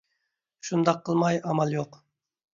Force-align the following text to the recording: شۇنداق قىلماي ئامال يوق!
شۇنداق 0.69 1.03
قىلماي 1.11 1.39
ئامال 1.51 1.77
يوق! 1.77 2.03